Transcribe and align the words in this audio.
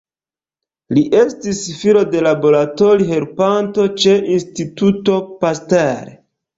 Li 0.97 1.03
estis 1.19 1.59
filo 1.83 2.03
de 2.15 2.25
laboratori-helpanto 2.29 3.89
ĉe 4.03 4.19
Instituto 4.41 5.25
Pasteur. 5.47 6.17